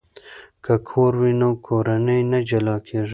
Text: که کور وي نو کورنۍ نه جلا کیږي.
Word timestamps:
که 0.63 0.73
کور 0.87 1.11
وي 1.21 1.33
نو 1.39 1.49
کورنۍ 1.65 2.21
نه 2.31 2.39
جلا 2.49 2.75
کیږي. 2.87 3.09